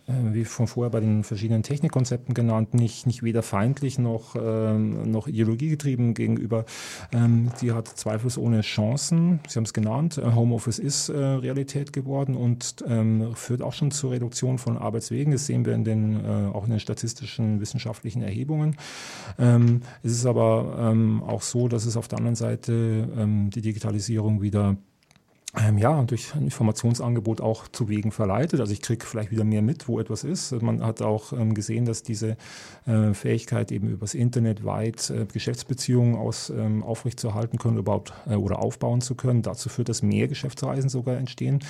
wie 0.07 0.45
von 0.45 0.67
vorher 0.67 0.91
bei 0.91 1.01
den 1.01 1.25
verschiedenen 1.25 1.63
Technikkonzepten 1.63 2.35
genannt, 2.35 2.75
nicht, 2.75 3.07
nicht 3.07 3.23
weder 3.23 3.43
feindlich 3.43 3.99
noch, 3.99 4.37
ähm, 4.39 5.11
noch 5.11 5.27
ideologiegetrieben 5.29 6.13
gegenüber. 6.13 6.67
Ähm, 7.13 7.51
sie 7.57 7.73
hat 7.73 7.89
zweifelsohne 7.89 8.61
Chancen. 8.61 9.41
Sie 9.49 9.57
haben 9.57 9.65
es 9.65 9.73
genannt. 9.73 10.19
Äh, 10.19 10.35
Homeoffice 10.35 10.79
ist 10.79 11.09
äh, 11.09 11.17
Realität 11.17 11.93
geworden 11.93 12.37
und 12.37 12.85
ähm, 12.87 13.35
führt 13.35 13.63
auch 13.63 13.73
schon 13.73 13.91
zur 13.91 14.13
Reduktion 14.13 14.59
von 14.59 14.77
Arbeitswegen. 14.77 15.33
Das 15.33 15.47
sehen 15.47 15.65
wir 15.65 15.75
in 15.75 15.85
den, 15.85 16.25
äh, 16.25 16.51
auch 16.53 16.65
in 16.65 16.71
den 16.71 16.81
statistischen 16.81 17.61
wissenschaftlichen 17.61 18.23
Erhebungen. 18.23 18.77
Ähm, 19.39 19.81
es 20.03 20.13
ist 20.13 20.27
aber 20.27 20.77
ähm, 20.79 21.23
auch 21.23 21.43
so, 21.43 21.69
dass 21.69 21.87
es 21.87 21.97
auf 21.97 22.09
der 22.09 22.19
anderen 22.19 22.37
Seite 22.37 23.09
ähm, 23.17 23.49
die 23.51 23.63
Digitalisierung 23.63 24.43
wieder 24.43 24.77
ähm, 25.57 25.79
ja, 25.79 26.03
durch 26.03 26.35
ein 26.35 26.45
Informationsangebot 26.45 27.41
auch 27.41 27.69
zu 27.69 27.89
Wegen 27.89 28.13
verleitet. 28.13 28.61
Also 28.61 28.73
ich 28.73 28.83
kriege 28.83 29.05
vielleicht 29.05 29.31
wieder 29.31 29.45
mehr 29.45 29.63
mit, 29.63 29.89
wo 29.89 30.01
etwas 30.01 30.25
ist. 30.25 30.53
Man 30.63 30.85
hat 30.85 31.03
auch 31.03 31.33
ähm, 31.33 31.55
gesehen, 31.55 31.85
dass 31.85 32.03
diese 32.03 32.37
äh, 32.87 33.15
Fähigkeit 33.15 33.71
eben 33.71 33.89
übers 33.89 34.15
Internet 34.15 34.65
weit 34.65 35.11
äh, 35.11 35.27
Geschäftsbeziehungen 35.33 36.17
aus, 36.17 36.51
ähm, 36.51 36.83
aufrechtzuerhalten 36.83 37.59
können 37.59 37.79
überhaupt 37.79 38.13
äh, 38.27 38.35
oder 38.35 38.59
aufbauen 38.59 39.01
zu 39.01 39.15
können. 39.15 39.43
Dazu 39.43 39.69
führt, 39.69 39.89
dass 39.89 40.03
mehr 40.03 40.29
Geschäftsreisen 40.29 40.91
sogar 40.91 41.17
entstehen. 41.17 41.61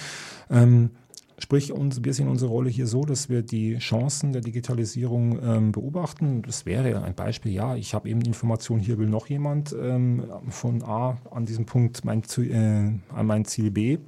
Ähm, 0.51 0.91
Sprich, 1.39 1.73
wir 1.75 2.15
sehen 2.15 2.29
unsere 2.29 2.51
Rolle 2.51 2.71
hier 2.71 2.87
so, 2.87 3.05
dass 3.05 3.29
wir 3.29 3.43
die 3.43 3.79
Chancen 3.79 4.33
der 4.33 4.41
Digitalisierung 4.41 5.41
ähm, 5.43 5.73
beobachten. 5.73 6.43
Das 6.43 6.65
wäre 6.65 7.03
ein 7.03 7.15
Beispiel, 7.15 7.53
ja, 7.53 7.75
ich 7.75 7.93
habe 7.93 8.09
eben 8.09 8.21
Information, 8.21 8.79
hier 8.79 8.99
will 8.99 9.09
noch 9.09 9.27
jemand 9.27 9.75
ähm, 9.79 10.25
von 10.49 10.83
A 10.85 11.19
an 11.31 11.45
diesem 11.45 11.67
Punkt 11.67 12.05
mein, 12.05 12.23
äh, 12.39 12.93
an 13.13 13.27
mein 13.27 13.45
Ziel 13.45 13.73
B. 13.73 13.99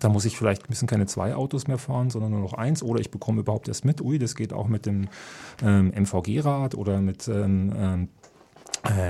Da 0.00 0.08
muss 0.08 0.24
ich 0.24 0.36
vielleicht 0.36 0.68
bisschen 0.68 0.88
keine 0.88 1.06
zwei 1.06 1.34
Autos 1.34 1.66
mehr 1.66 1.78
fahren, 1.78 2.10
sondern 2.10 2.32
nur 2.32 2.40
noch 2.40 2.54
eins. 2.54 2.82
Oder 2.82 3.00
ich 3.00 3.10
bekomme 3.10 3.40
überhaupt 3.40 3.68
erst 3.68 3.84
mit, 3.84 4.00
ui, 4.00 4.18
das 4.18 4.34
geht 4.34 4.52
auch 4.52 4.68
mit 4.68 4.84
dem 4.84 5.08
ähm, 5.62 5.92
MVG-Rad 5.94 6.74
oder 6.74 7.00
mit 7.00 7.28
ähm, 7.28 7.72
ähm 7.76 8.02
äh, 8.04 8.17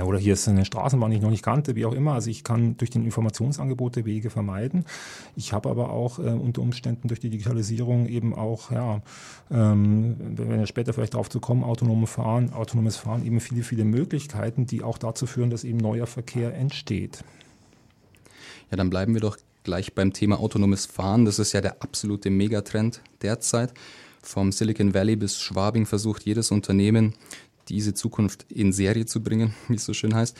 oder 0.03 0.19
hier 0.19 0.33
ist 0.33 0.47
eine 0.47 0.65
Straßenbahn, 0.65 1.11
die 1.11 1.17
ich 1.17 1.23
noch 1.23 1.29
nicht 1.29 1.43
kannte, 1.43 1.75
wie 1.75 1.85
auch 1.85 1.93
immer. 1.93 2.13
Also 2.13 2.29
ich 2.29 2.43
kann 2.43 2.75
durch 2.77 2.89
den 2.89 3.05
Informationsangebote 3.05 4.05
Wege 4.05 4.29
vermeiden. 4.29 4.85
Ich 5.35 5.53
habe 5.53 5.69
aber 5.69 5.91
auch 5.91 6.19
äh, 6.19 6.23
unter 6.23 6.61
Umständen 6.61 7.07
durch 7.07 7.19
die 7.19 7.29
Digitalisierung 7.29 8.07
eben 8.07 8.35
auch, 8.35 8.71
ja, 8.71 9.01
ähm, 9.51 10.15
wenn 10.19 10.59
wir 10.59 10.67
später 10.67 10.93
vielleicht 10.93 11.13
darauf 11.13 11.29
zu 11.29 11.39
kommen, 11.39 11.63
autonomes 11.63 12.09
Fahren, 12.09 12.51
autonomes 12.53 12.97
Fahren 12.97 13.25
eben 13.25 13.39
viele, 13.39 13.63
viele 13.63 13.85
Möglichkeiten, 13.85 14.65
die 14.65 14.83
auch 14.83 14.97
dazu 14.97 15.25
führen, 15.25 15.49
dass 15.49 15.63
eben 15.63 15.77
neuer 15.77 16.07
Verkehr 16.07 16.53
entsteht. 16.53 17.23
Ja, 18.71 18.77
dann 18.77 18.89
bleiben 18.89 19.13
wir 19.13 19.21
doch 19.21 19.37
gleich 19.63 19.93
beim 19.93 20.13
Thema 20.13 20.39
autonomes 20.39 20.85
Fahren. 20.85 21.25
Das 21.25 21.39
ist 21.39 21.53
ja 21.53 21.61
der 21.61 21.81
absolute 21.81 22.29
Megatrend 22.29 23.01
derzeit. 23.21 23.73
Vom 24.21 24.51
Silicon 24.51 24.93
Valley 24.93 25.15
bis 25.15 25.39
Schwabing 25.39 25.85
versucht 25.85 26.25
jedes 26.25 26.51
Unternehmen, 26.51 27.13
diese 27.69 27.93
Zukunft 27.93 28.45
in 28.51 28.71
Serie 28.71 29.05
zu 29.05 29.21
bringen, 29.21 29.53
wie 29.67 29.75
es 29.75 29.85
so 29.85 29.93
schön 29.93 30.15
heißt. 30.15 30.37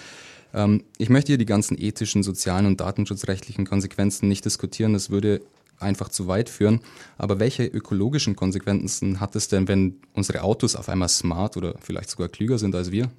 Ähm, 0.53 0.83
ich 0.97 1.09
möchte 1.09 1.27
hier 1.27 1.37
die 1.37 1.45
ganzen 1.45 1.79
ethischen, 1.79 2.23
sozialen 2.23 2.65
und 2.65 2.79
datenschutzrechtlichen 2.79 3.65
Konsequenzen 3.65 4.27
nicht 4.27 4.45
diskutieren. 4.45 4.93
Das 4.93 5.09
würde 5.09 5.41
einfach 5.79 6.09
zu 6.09 6.27
weit 6.27 6.49
führen. 6.49 6.81
Aber 7.17 7.39
welche 7.39 7.65
ökologischen 7.65 8.35
Konsequenzen 8.35 9.19
hat 9.19 9.35
es 9.35 9.47
denn, 9.47 9.67
wenn 9.67 9.95
unsere 10.13 10.43
Autos 10.43 10.75
auf 10.75 10.89
einmal 10.89 11.09
smart 11.09 11.57
oder 11.57 11.75
vielleicht 11.79 12.09
sogar 12.09 12.29
klüger 12.29 12.57
sind 12.57 12.75
als 12.75 12.91
wir? 12.91 13.09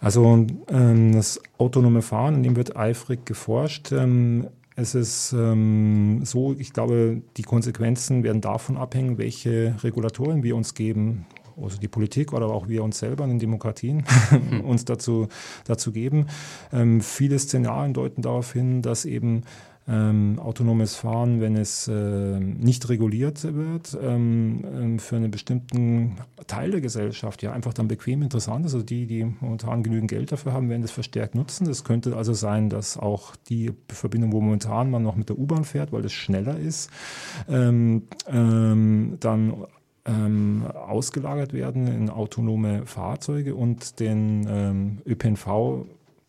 Also 0.00 0.46
ähm, 0.68 1.12
das 1.12 1.40
autonome 1.58 2.02
Fahren, 2.02 2.36
in 2.36 2.42
dem 2.42 2.56
wird 2.56 2.76
eifrig 2.76 3.24
geforscht. 3.24 3.92
Ähm, 3.92 4.48
es 4.76 4.94
ist 4.94 5.32
ähm, 5.32 6.20
so, 6.24 6.54
ich 6.58 6.72
glaube, 6.74 7.22
die 7.38 7.42
Konsequenzen 7.42 8.22
werden 8.22 8.42
davon 8.42 8.76
abhängen, 8.76 9.16
welche 9.16 9.74
Regulatoren 9.82 10.42
wir 10.42 10.54
uns 10.54 10.74
geben, 10.74 11.24
also 11.60 11.78
die 11.78 11.88
Politik 11.88 12.32
oder 12.32 12.46
auch 12.46 12.68
wir 12.68 12.82
uns 12.84 12.98
selber 12.98 13.24
in 13.24 13.30
den 13.30 13.38
Demokratien 13.38 14.04
uns 14.64 14.84
dazu, 14.84 15.28
dazu 15.64 15.92
geben. 15.92 16.26
Ähm, 16.72 17.00
viele 17.00 17.38
Szenarien 17.38 17.94
deuten 17.94 18.22
darauf 18.22 18.52
hin, 18.52 18.82
dass 18.82 19.04
eben 19.04 19.42
ähm, 19.88 20.40
autonomes 20.40 20.96
Fahren, 20.96 21.40
wenn 21.40 21.56
es 21.56 21.86
äh, 21.86 22.40
nicht 22.40 22.88
reguliert 22.88 23.44
wird, 23.44 23.96
ähm, 24.02 24.64
ähm, 24.64 24.98
für 24.98 25.16
einen 25.16 25.30
bestimmten 25.30 26.16
Teil 26.48 26.72
der 26.72 26.80
Gesellschaft 26.80 27.42
ja 27.42 27.52
einfach 27.52 27.72
dann 27.72 27.86
bequem 27.86 28.22
interessant 28.22 28.66
ist. 28.66 28.74
Also 28.74 28.84
die, 28.84 29.06
die 29.06 29.24
momentan 29.24 29.84
genügend 29.84 30.10
Geld 30.10 30.32
dafür 30.32 30.52
haben, 30.52 30.70
werden 30.70 30.82
das 30.82 30.90
verstärkt 30.90 31.36
nutzen. 31.36 31.66
Das 31.66 31.84
könnte 31.84 32.16
also 32.16 32.32
sein, 32.32 32.68
dass 32.68 32.96
auch 32.96 33.36
die 33.48 33.72
Verbindung, 33.88 34.32
wo 34.32 34.40
momentan 34.40 34.90
man 34.90 35.04
noch 35.04 35.14
mit 35.14 35.28
der 35.28 35.38
U-Bahn 35.38 35.64
fährt, 35.64 35.92
weil 35.92 36.02
das 36.02 36.12
schneller 36.12 36.58
ist, 36.58 36.90
ähm, 37.48 38.08
ähm, 38.28 39.18
dann 39.20 39.66
ähm, 40.06 40.64
ausgelagert 40.66 41.52
werden 41.52 41.86
in 41.86 42.10
autonome 42.10 42.86
Fahrzeuge 42.86 43.54
und 43.54 44.00
den 44.00 44.46
ähm, 44.48 44.98
ÖPNV 45.06 45.86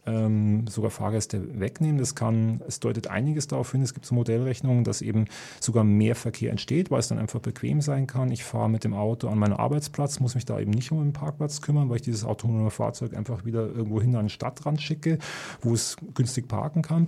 ähm, 0.07 0.65
sogar 0.67 0.89
Fahrgäste 0.89 1.59
wegnehmen. 1.59 1.97
Das 1.99 2.15
kann, 2.15 2.61
es 2.67 2.79
deutet 2.79 3.07
einiges 3.07 3.47
darauf 3.47 3.71
hin, 3.71 3.81
es 3.81 3.93
gibt 3.93 4.05
so 4.05 4.15
Modellrechnungen, 4.15 4.83
dass 4.83 5.01
eben 5.01 5.25
sogar 5.59 5.83
mehr 5.83 6.15
Verkehr 6.15 6.49
entsteht, 6.49 6.89
weil 6.89 6.99
es 6.99 7.09
dann 7.09 7.19
einfach 7.19 7.41
bequem 7.41 7.81
sein 7.81 8.07
kann. 8.07 8.31
Ich 8.31 8.43
fahre 8.43 8.69
mit 8.69 8.83
dem 8.83 8.93
Auto 8.93 9.27
an 9.27 9.37
meinen 9.37 9.53
Arbeitsplatz, 9.53 10.19
muss 10.19 10.35
mich 10.35 10.45
da 10.45 10.59
eben 10.59 10.71
nicht 10.71 10.91
um 10.91 10.99
den 10.99 11.13
Parkplatz 11.13 11.61
kümmern, 11.61 11.89
weil 11.89 11.97
ich 11.97 12.01
dieses 12.01 12.23
autonome 12.23 12.71
Fahrzeug 12.71 13.15
einfach 13.15 13.45
wieder 13.45 13.67
irgendwo 13.67 14.01
hin 14.01 14.15
an 14.15 14.25
den 14.25 14.29
Stadtrand 14.29 14.81
schicke, 14.81 15.19
wo 15.61 15.73
es 15.73 15.97
günstig 16.15 16.47
parken 16.47 16.81
kann. 16.81 17.07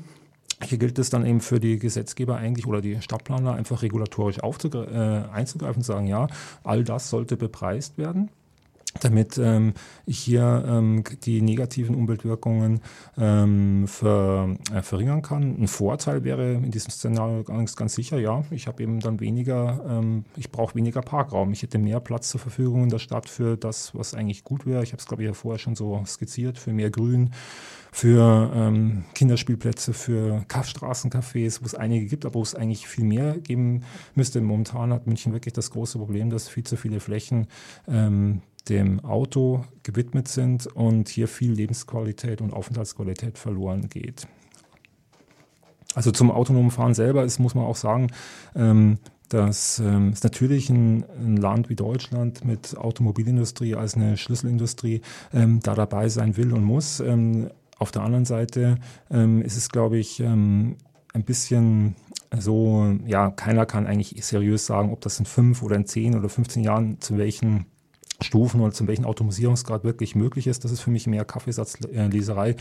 Hier 0.63 0.77
gilt 0.77 0.99
es 0.99 1.09
dann 1.09 1.25
eben 1.25 1.39
für 1.39 1.59
die 1.59 1.79
Gesetzgeber 1.79 2.37
eigentlich 2.37 2.67
oder 2.67 2.81
die 2.81 3.01
Stadtplaner 3.01 3.53
einfach 3.53 3.81
regulatorisch 3.81 4.39
äh, 4.39 5.33
einzugreifen 5.33 5.77
und 5.77 5.83
sagen, 5.83 6.07
ja, 6.07 6.27
all 6.63 6.83
das 6.83 7.09
sollte 7.09 7.37
bepreist 7.37 7.97
werden 7.97 8.29
damit 8.99 9.37
ähm, 9.37 9.73
ich 10.05 10.19
hier 10.19 10.65
ähm, 10.67 11.03
die 11.23 11.41
negativen 11.41 11.95
Umweltwirkungen 11.95 12.81
ähm, 13.17 13.87
ver, 13.87 14.55
äh, 14.73 14.81
verringern 14.81 15.21
kann. 15.21 15.61
Ein 15.61 15.67
Vorteil 15.67 16.23
wäre 16.23 16.53
in 16.53 16.71
diesem 16.71 16.91
Szenario 16.91 17.43
ganz, 17.43 17.75
ganz 17.75 17.95
sicher, 17.95 18.19
ja, 18.19 18.43
ich 18.51 18.67
habe 18.67 18.83
eben 18.83 18.99
dann 18.99 19.19
weniger, 19.19 19.85
ähm, 19.87 20.25
ich 20.35 20.51
brauche 20.51 20.75
weniger 20.75 21.01
Parkraum. 21.01 21.51
Ich 21.51 21.63
hätte 21.63 21.77
mehr 21.77 21.99
Platz 21.99 22.29
zur 22.29 22.39
Verfügung 22.39 22.83
in 22.83 22.89
der 22.89 22.99
Stadt 22.99 23.29
für 23.29 23.57
das, 23.57 23.95
was 23.95 24.13
eigentlich 24.13 24.43
gut 24.43 24.65
wäre. 24.65 24.83
Ich 24.83 24.91
habe 24.91 24.99
es, 24.99 25.07
glaube 25.07 25.23
ich, 25.23 25.27
ja 25.27 25.33
vorher 25.33 25.59
schon 25.59 25.75
so 25.75 26.03
skizziert, 26.05 26.57
für 26.57 26.73
mehr 26.73 26.89
Grün, 26.89 27.31
für 27.91 28.51
ähm, 28.53 29.05
Kinderspielplätze, 29.15 29.93
für 29.93 30.45
Straßencafés, 30.47 31.61
wo 31.61 31.65
es 31.65 31.75
einige 31.75 32.05
gibt, 32.05 32.25
aber 32.25 32.35
wo 32.35 32.41
es 32.41 32.55
eigentlich 32.55 32.87
viel 32.87 33.05
mehr 33.05 33.37
geben 33.37 33.83
müsste. 34.15 34.41
Momentan 34.41 34.93
hat 34.93 35.07
München 35.07 35.33
wirklich 35.33 35.53
das 35.53 35.71
große 35.71 35.97
Problem, 35.97 36.29
dass 36.29 36.49
viel 36.49 36.63
zu 36.63 36.77
viele 36.77 36.99
Flächen 36.99 37.47
ähm, 37.87 38.41
dem 38.69 39.03
Auto 39.03 39.65
gewidmet 39.83 40.27
sind 40.27 40.67
und 40.67 41.09
hier 41.09 41.27
viel 41.27 41.51
Lebensqualität 41.51 42.41
und 42.41 42.53
Aufenthaltsqualität 42.53 43.37
verloren 43.37 43.89
geht. 43.89 44.27
Also 45.95 46.11
zum 46.11 46.31
autonomen 46.31 46.71
Fahren 46.71 46.93
selber 46.93 47.23
ist, 47.23 47.39
muss 47.39 47.55
man 47.55 47.65
auch 47.65 47.75
sagen, 47.75 48.07
ähm, 48.55 48.99
dass 49.29 49.79
ähm, 49.79 50.09
es 50.09 50.23
natürlich 50.23 50.69
ein, 50.69 51.03
ein, 51.19 51.37
Land 51.37 51.69
wie 51.69 51.75
Deutschland 51.75 52.45
mit 52.45 52.77
Automobilindustrie 52.77 53.75
als 53.75 53.95
eine 53.95 54.17
Schlüsselindustrie 54.17 55.01
ähm, 55.33 55.59
da 55.61 55.75
dabei 55.75 56.09
sein 56.09 56.37
will 56.37 56.53
und 56.53 56.63
muss. 56.63 56.99
Ähm, 56.99 57.49
auf 57.77 57.91
der 57.91 58.03
anderen 58.03 58.25
Seite 58.25 58.77
ähm, 59.09 59.41
ist 59.41 59.55
es, 59.55 59.69
glaube 59.69 59.97
ich, 59.97 60.19
ähm, 60.19 60.77
ein 61.13 61.23
bisschen 61.23 61.95
so, 62.37 62.95
ja, 63.05 63.31
keiner 63.31 63.65
kann 63.65 63.87
eigentlich 63.87 64.15
seriös 64.23 64.65
sagen, 64.65 64.91
ob 64.91 65.01
das 65.01 65.19
in 65.19 65.25
fünf 65.25 65.63
oder 65.63 65.75
in 65.75 65.85
zehn 65.85 66.15
oder 66.15 66.29
15 66.29 66.63
Jahren 66.63 67.01
zu 67.01 67.17
welchen 67.17 67.65
Stufen 68.21 68.61
oder 68.61 68.71
zu 68.71 68.87
welchem 68.87 69.05
Automatisierungsgrad 69.05 69.83
wirklich 69.83 70.15
möglich 70.15 70.47
ist. 70.47 70.63
Das 70.63 70.71
ist 70.71 70.81
für 70.81 70.91
mich 70.91 71.07
mehr 71.07 71.25
Kaffeesatzleserei. 71.25 72.55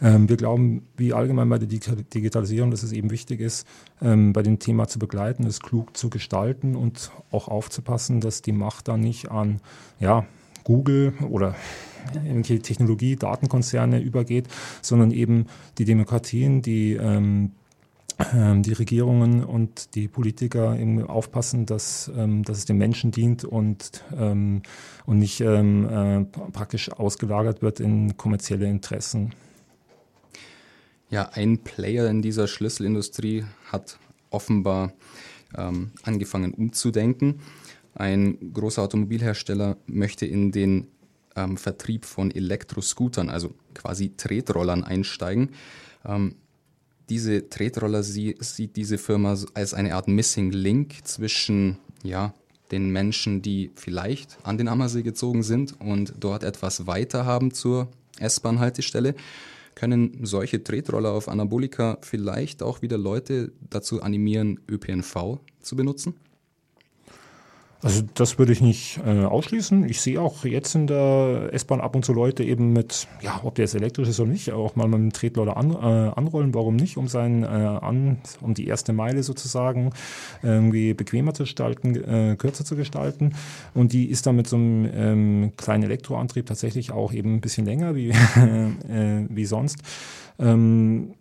Ähm, 0.00 0.28
wir 0.28 0.36
glauben, 0.36 0.86
wie 0.96 1.12
allgemein 1.12 1.48
bei 1.48 1.58
der 1.58 1.68
Digitalisierung, 1.68 2.70
dass 2.70 2.82
es 2.82 2.92
eben 2.92 3.10
wichtig 3.10 3.40
ist, 3.40 3.66
ähm, 4.00 4.32
bei 4.32 4.42
dem 4.42 4.58
Thema 4.58 4.86
zu 4.86 4.98
begleiten, 4.98 5.44
es 5.44 5.60
klug 5.60 5.96
zu 5.96 6.08
gestalten 6.10 6.76
und 6.76 7.10
auch 7.30 7.48
aufzupassen, 7.48 8.20
dass 8.20 8.42
die 8.42 8.52
Macht 8.52 8.88
da 8.88 8.96
nicht 8.96 9.30
an 9.30 9.60
ja, 9.98 10.26
Google 10.64 11.14
oder 11.28 11.56
irgendwelche 12.14 12.60
Technologie, 12.60 13.16
Datenkonzerne 13.16 14.00
übergeht, 14.00 14.46
sondern 14.82 15.10
eben 15.10 15.46
die 15.78 15.84
Demokratien, 15.84 16.62
die 16.62 16.92
ähm, 16.94 17.52
die 18.20 18.72
Regierungen 18.72 19.44
und 19.44 19.94
die 19.94 20.08
Politiker 20.08 20.76
aufpassen, 21.06 21.66
dass, 21.66 22.10
ähm, 22.16 22.42
dass 22.42 22.58
es 22.58 22.64
den 22.64 22.76
Menschen 22.76 23.12
dient 23.12 23.44
und, 23.44 24.02
ähm, 24.16 24.62
und 25.06 25.18
nicht 25.18 25.40
ähm, 25.40 25.88
äh, 25.88 26.24
praktisch 26.50 26.90
ausgelagert 26.90 27.62
wird 27.62 27.78
in 27.78 28.16
kommerzielle 28.16 28.66
Interessen. 28.66 29.34
Ja, 31.10 31.30
ein 31.32 31.58
Player 31.58 32.10
in 32.10 32.20
dieser 32.20 32.48
Schlüsselindustrie 32.48 33.44
hat 33.70 33.98
offenbar 34.30 34.92
ähm, 35.56 35.92
angefangen 36.02 36.52
umzudenken. 36.52 37.40
Ein 37.94 38.52
großer 38.52 38.82
Automobilhersteller 38.82 39.76
möchte 39.86 40.26
in 40.26 40.50
den 40.50 40.88
ähm, 41.36 41.56
Vertrieb 41.56 42.04
von 42.04 42.30
Elektroscootern, 42.30 43.30
also 43.30 43.54
quasi 43.74 44.16
Tretrollern, 44.16 44.84
einsteigen. 44.84 45.50
Ähm, 46.04 46.34
diese 47.08 47.48
Tretroller 47.48 48.02
sie, 48.02 48.36
sieht 48.40 48.76
diese 48.76 48.98
Firma 48.98 49.36
als 49.54 49.74
eine 49.74 49.94
Art 49.94 50.08
Missing 50.08 50.50
Link 50.50 51.04
zwischen 51.04 51.78
ja, 52.02 52.34
den 52.70 52.90
Menschen, 52.90 53.42
die 53.42 53.70
vielleicht 53.74 54.38
an 54.42 54.58
den 54.58 54.68
Ammersee 54.68 55.02
gezogen 55.02 55.42
sind 55.42 55.80
und 55.80 56.14
dort 56.20 56.42
etwas 56.42 56.86
weiter 56.86 57.24
haben 57.24 57.52
zur 57.52 57.88
S-Bahn-Haltestelle. 58.18 59.14
Können 59.74 60.18
solche 60.22 60.62
Tretroller 60.62 61.12
auf 61.12 61.28
Anabolika 61.28 61.98
vielleicht 62.02 62.62
auch 62.62 62.82
wieder 62.82 62.98
Leute 62.98 63.52
dazu 63.70 64.02
animieren, 64.02 64.60
ÖPNV 64.68 65.38
zu 65.60 65.76
benutzen? 65.76 66.14
Also 67.80 68.02
das 68.14 68.40
würde 68.40 68.52
ich 68.52 68.60
nicht 68.60 68.98
äh, 69.06 69.24
ausschließen. 69.24 69.88
Ich 69.88 70.00
sehe 70.00 70.20
auch 70.20 70.44
jetzt 70.44 70.74
in 70.74 70.88
der 70.88 71.50
S-Bahn 71.52 71.80
ab 71.80 71.94
und 71.94 72.04
zu 72.04 72.12
Leute 72.12 72.42
eben 72.42 72.72
mit, 72.72 73.06
ja, 73.22 73.40
ob 73.44 73.54
der 73.54 73.66
jetzt 73.66 73.76
elektrisch 73.76 74.08
ist 74.08 74.18
oder 74.18 74.30
nicht, 74.30 74.50
auch 74.50 74.74
mal 74.74 74.88
mit 74.88 74.98
dem 74.98 75.12
Tretroller 75.12 75.56
an, 75.56 75.70
äh, 75.70 75.76
anrollen, 75.76 76.52
warum 76.54 76.74
nicht, 76.74 76.96
um 76.96 77.06
sein, 77.06 77.44
äh, 77.44 77.46
an, 77.46 78.18
um 78.40 78.54
die 78.54 78.66
erste 78.66 78.92
Meile 78.92 79.22
sozusagen 79.22 79.90
irgendwie 80.42 80.92
bequemer 80.92 81.34
zu 81.34 81.44
gestalten, 81.44 81.94
äh, 81.94 82.34
kürzer 82.36 82.64
zu 82.64 82.74
gestalten. 82.74 83.34
Und 83.74 83.92
die 83.92 84.06
ist 84.10 84.26
dann 84.26 84.34
mit 84.34 84.48
so 84.48 84.56
einem 84.56 84.88
ähm, 84.92 85.52
kleinen 85.56 85.84
Elektroantrieb 85.84 86.46
tatsächlich 86.46 86.90
auch 86.90 87.12
eben 87.12 87.34
ein 87.36 87.40
bisschen 87.40 87.64
länger 87.64 87.94
wie, 87.94 88.08
äh, 88.10 89.24
wie 89.28 89.44
sonst. 89.44 89.78
Ähm, 90.40 91.14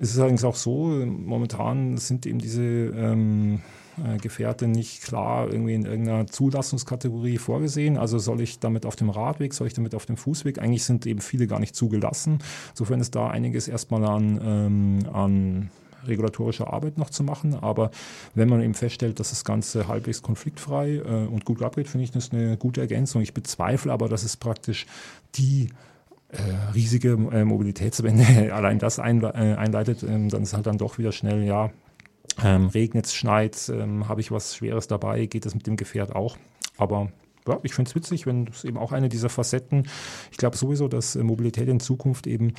es 0.00 0.12
ist 0.12 0.18
allerdings 0.20 0.44
auch 0.44 0.54
so, 0.54 1.04
momentan 1.04 1.96
sind 1.96 2.26
eben 2.26 2.38
diese 2.38 2.62
ähm, 2.62 3.60
äh, 4.04 4.18
Gefährte 4.18 4.68
nicht 4.68 5.02
klar 5.02 5.50
irgendwie 5.50 5.74
in 5.74 5.84
irgendeiner 5.84 6.26
Zulassungskategorie 6.26 7.38
vorgesehen. 7.38 7.96
Also 7.96 8.18
soll 8.18 8.40
ich 8.40 8.58
damit 8.58 8.86
auf 8.86 8.96
dem 8.96 9.10
Radweg, 9.10 9.54
soll 9.54 9.66
ich 9.66 9.74
damit 9.74 9.94
auf 9.94 10.06
dem 10.06 10.16
Fußweg? 10.16 10.58
Eigentlich 10.58 10.84
sind 10.84 11.06
eben 11.06 11.20
viele 11.20 11.46
gar 11.46 11.60
nicht 11.60 11.74
zugelassen. 11.74 12.38
Insofern 12.70 13.00
ist 13.00 13.14
da 13.14 13.28
einiges 13.28 13.68
erstmal 13.68 14.04
an, 14.04 14.40
ähm, 14.42 14.98
an 15.12 15.70
regulatorische 16.06 16.66
Arbeit 16.66 16.98
noch 16.98 17.10
zu 17.10 17.24
machen. 17.24 17.54
Aber 17.54 17.90
wenn 18.34 18.48
man 18.48 18.62
eben 18.62 18.74
feststellt, 18.74 19.20
dass 19.20 19.30
das 19.30 19.44
Ganze 19.44 19.88
halbwegs 19.88 20.22
konfliktfrei 20.22 20.96
äh, 20.96 21.26
und 21.26 21.44
gut 21.44 21.62
abgeht, 21.62 21.88
finde 21.88 22.04
ich 22.04 22.10
das 22.10 22.32
eine 22.32 22.56
gute 22.56 22.80
Ergänzung. 22.80 23.22
Ich 23.22 23.34
bezweifle 23.34 23.92
aber, 23.92 24.08
dass 24.08 24.22
es 24.22 24.36
praktisch 24.36 24.86
die 25.34 25.68
äh, 26.32 26.74
riesige 26.74 27.18
äh, 27.32 27.44
Mobilitätswende 27.44 28.54
allein 28.54 28.78
das 28.78 28.98
ein, 28.98 29.22
äh, 29.22 29.26
einleitet, 29.26 30.02
ähm, 30.02 30.28
dann 30.28 30.42
ist 30.42 30.54
halt 30.54 30.66
dann 30.66 30.78
doch 30.78 30.98
wieder 30.98 31.12
schnell, 31.12 31.42
ja, 31.42 31.70
ähm, 32.42 32.68
regnet 32.68 33.06
es, 33.06 33.14
schneit, 33.14 33.68
ähm, 33.68 34.08
habe 34.08 34.20
ich 34.20 34.30
was 34.30 34.56
Schweres 34.56 34.86
dabei, 34.88 35.26
geht 35.26 35.46
es 35.46 35.54
mit 35.54 35.66
dem 35.66 35.76
Gefährt 35.76 36.14
auch. 36.14 36.36
Aber 36.76 37.10
ja, 37.48 37.58
ich 37.62 37.74
finde 37.74 37.88
es 37.88 37.94
witzig, 37.94 38.26
wenn 38.26 38.46
es 38.48 38.64
eben 38.64 38.76
auch 38.76 38.92
eine 38.92 39.08
dieser 39.08 39.28
Facetten, 39.28 39.84
ich 40.30 40.36
glaube 40.36 40.56
sowieso, 40.56 40.88
dass 40.88 41.16
äh, 41.16 41.22
Mobilität 41.22 41.68
in 41.68 41.80
Zukunft 41.80 42.26
eben 42.26 42.54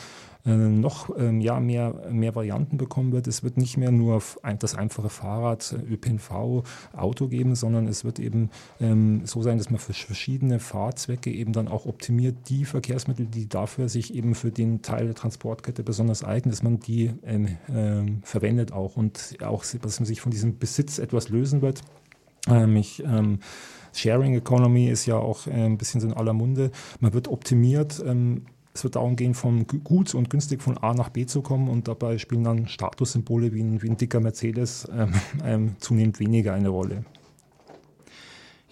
äh, 0.45 0.50
noch 0.51 1.15
ähm, 1.17 1.39
ja, 1.39 1.59
mehr, 1.59 1.93
mehr 2.09 2.35
Varianten 2.35 2.77
bekommen 2.77 3.11
wird. 3.11 3.27
Es 3.27 3.43
wird 3.43 3.57
nicht 3.57 3.77
mehr 3.77 3.91
nur 3.91 4.21
das 4.59 4.75
einfache 4.75 5.09
Fahrrad, 5.09 5.73
äh, 5.73 5.93
ÖPNV, 5.93 6.63
Auto 6.93 7.27
geben, 7.27 7.55
sondern 7.55 7.88
es 7.88 8.03
wird 8.03 8.19
eben 8.19 8.50
ähm, 8.79 9.21
so 9.25 9.41
sein, 9.43 9.59
dass 9.59 9.69
man 9.69 9.79
für 9.79 9.93
verschiedene 9.93 10.59
Fahrzwecke 10.59 11.31
eben 11.31 11.53
dann 11.53 11.67
auch 11.67 11.85
optimiert 11.85 12.50
die 12.50 12.65
Verkehrsmittel, 12.65 13.27
die 13.27 13.47
dafür 13.47 13.88
sich 13.88 14.15
eben 14.15 14.33
für 14.33 14.51
den 14.51 14.81
Teil 14.81 15.05
der 15.05 15.15
Transportkette 15.15 15.83
besonders 15.83 16.23
eignen, 16.23 16.51
dass 16.51 16.63
man 16.63 16.79
die 16.79 17.13
ähm, 17.23 17.57
ähm, 17.69 18.21
verwendet 18.23 18.71
auch 18.71 18.97
und 18.97 19.38
auch, 19.43 19.63
dass 19.63 20.00
man 20.00 20.07
sich 20.07 20.21
von 20.21 20.31
diesem 20.31 20.57
Besitz 20.57 20.97
etwas 20.97 21.29
lösen 21.29 21.61
wird. 21.61 21.81
Ähm, 22.47 22.75
ich 22.75 23.03
ähm, 23.03 23.39
Sharing 23.93 24.36
Economy 24.36 24.88
ist 24.88 25.05
ja 25.05 25.15
auch 25.15 25.48
äh, 25.48 25.51
ein 25.51 25.77
bisschen 25.77 26.01
so 26.01 26.07
in 26.07 26.13
aller 26.13 26.33
Munde. 26.33 26.71
Man 27.00 27.13
wird 27.13 27.27
optimiert. 27.27 28.01
Ähm, 28.05 28.45
es 28.74 28.83
wird 28.86 28.95
darum 28.95 29.17
gehen, 29.17 29.33
von 29.33 29.67
gut 29.67 30.15
und 30.15 30.29
günstig 30.29 30.62
von 30.62 30.77
A 30.77 30.93
nach 30.93 31.10
B 31.10 31.25
zu 31.25 31.41
kommen 31.41 31.67
und 31.67 31.89
dabei 31.89 32.17
spielen 32.17 32.45
dann 32.45 32.67
Statussymbole 32.67 33.53
wie 33.53 33.62
ein, 33.62 33.81
wie 33.81 33.89
ein 33.89 33.98
dicker 33.98 34.21
Mercedes 34.21 34.88
ähm, 34.95 35.12
ähm, 35.45 35.75
zunehmend 35.79 36.19
weniger 36.19 36.53
eine 36.53 36.69
Rolle. 36.69 37.03